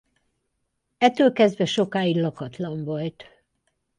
[0.97, 3.23] Ettől kezdve sokáig lakatlan volt.